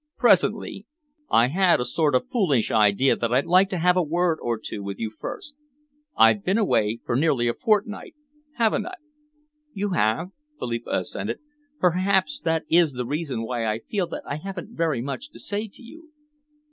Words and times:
"Presently. 0.17 0.87
I 1.29 1.49
had 1.49 1.79
a 1.79 1.85
sort 1.85 2.15
of 2.15 2.27
foolish 2.27 2.71
idea 2.71 3.15
that 3.15 3.31
I'd 3.31 3.45
like 3.45 3.69
to 3.69 3.77
have 3.77 3.95
a 3.95 4.01
word 4.01 4.39
or 4.41 4.57
two 4.57 4.81
with 4.81 4.97
you 4.97 5.11
first. 5.11 5.53
I've 6.17 6.43
been 6.43 6.57
away 6.57 6.97
for 7.05 7.15
nearly 7.15 7.47
a 7.47 7.53
fortnight, 7.53 8.15
haven't 8.55 8.87
I?" 8.87 8.95
"You 9.73 9.89
have," 9.91 10.31
Philippa 10.57 10.89
assented. 10.89 11.37
"Perhaps 11.79 12.39
that 12.39 12.63
is 12.67 12.93
the 12.93 13.05
reason 13.05 13.43
why 13.43 13.67
I 13.67 13.77
feel 13.77 14.07
that 14.07 14.23
I 14.27 14.37
haven't 14.37 14.75
very 14.75 15.03
much 15.03 15.29
to 15.33 15.39
say 15.39 15.67
to 15.67 15.83
you." 15.83 16.09